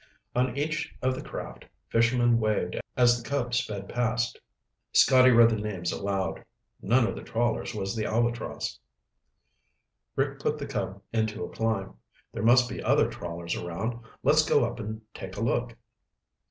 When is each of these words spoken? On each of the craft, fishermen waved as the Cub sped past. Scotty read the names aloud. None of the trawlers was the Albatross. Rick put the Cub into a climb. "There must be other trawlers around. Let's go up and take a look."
On 0.35 0.57
each 0.57 0.95
of 1.03 1.13
the 1.13 1.21
craft, 1.21 1.65
fishermen 1.89 2.39
waved 2.39 2.75
as 2.97 3.21
the 3.21 3.29
Cub 3.29 3.53
sped 3.53 3.87
past. 3.87 4.39
Scotty 4.93 5.29
read 5.29 5.51
the 5.51 5.57
names 5.57 5.91
aloud. 5.91 6.43
None 6.81 7.05
of 7.05 7.13
the 7.15 7.21
trawlers 7.21 7.75
was 7.75 7.95
the 7.95 8.05
Albatross. 8.07 8.79
Rick 10.15 10.39
put 10.39 10.57
the 10.57 10.65
Cub 10.65 11.03
into 11.13 11.43
a 11.43 11.51
climb. 11.51 11.97
"There 12.33 12.41
must 12.41 12.67
be 12.67 12.81
other 12.83 13.11
trawlers 13.11 13.55
around. 13.55 14.01
Let's 14.23 14.43
go 14.43 14.65
up 14.65 14.79
and 14.79 15.03
take 15.13 15.37
a 15.37 15.41
look." 15.41 15.77